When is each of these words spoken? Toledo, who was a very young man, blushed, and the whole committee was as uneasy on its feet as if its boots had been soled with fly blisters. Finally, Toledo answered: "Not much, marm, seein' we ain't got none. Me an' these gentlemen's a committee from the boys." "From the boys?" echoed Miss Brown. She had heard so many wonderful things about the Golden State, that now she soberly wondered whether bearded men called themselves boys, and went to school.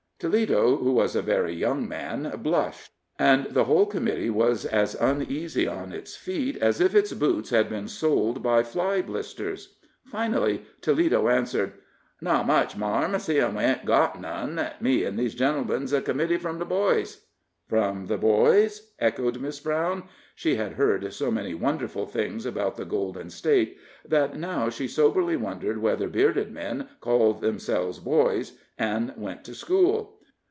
Toledo, 0.23 0.75
who 0.77 0.91
was 0.91 1.15
a 1.15 1.23
very 1.23 1.55
young 1.55 1.87
man, 1.87 2.31
blushed, 2.43 2.91
and 3.17 3.45
the 3.45 3.63
whole 3.63 3.87
committee 3.87 4.29
was 4.29 4.67
as 4.67 4.93
uneasy 4.93 5.65
on 5.67 5.91
its 5.91 6.15
feet 6.15 6.57
as 6.57 6.79
if 6.79 6.93
its 6.93 7.11
boots 7.13 7.49
had 7.49 7.69
been 7.69 7.87
soled 7.87 8.45
with 8.45 8.67
fly 8.67 9.01
blisters. 9.01 9.77
Finally, 10.05 10.61
Toledo 10.81 11.27
answered: 11.27 11.73
"Not 12.21 12.45
much, 12.45 12.77
marm, 12.77 13.17
seein' 13.17 13.55
we 13.55 13.63
ain't 13.63 13.83
got 13.83 14.21
none. 14.21 14.63
Me 14.79 15.03
an' 15.07 15.15
these 15.15 15.33
gentlemen's 15.33 15.91
a 15.91 16.03
committee 16.03 16.37
from 16.37 16.59
the 16.59 16.65
boys." 16.65 17.25
"From 17.67 18.07
the 18.07 18.17
boys?" 18.17 18.91
echoed 18.99 19.39
Miss 19.39 19.61
Brown. 19.61 20.03
She 20.35 20.55
had 20.55 20.73
heard 20.73 21.13
so 21.13 21.31
many 21.31 21.53
wonderful 21.53 22.05
things 22.05 22.45
about 22.45 22.75
the 22.75 22.83
Golden 22.83 23.29
State, 23.29 23.77
that 24.05 24.35
now 24.37 24.69
she 24.69 24.89
soberly 24.89 25.37
wondered 25.37 25.77
whether 25.77 26.09
bearded 26.09 26.51
men 26.51 26.89
called 26.99 27.39
themselves 27.39 27.99
boys, 27.99 28.57
and 28.77 29.13
went 29.15 29.45
to 29.45 29.53
school. 29.55 30.17